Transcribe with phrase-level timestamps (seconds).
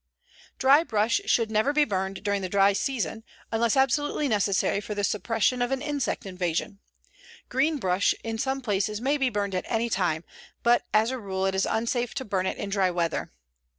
[0.57, 5.03] "Dry brush should never be burned during the dry season, unless absolutely necessary for the
[5.03, 6.79] suppression of an insect invasion.
[7.49, 10.23] Green brush in some places may be burned at any time,
[10.63, 13.31] but as a rule it is unsafe to burn it in dry weather.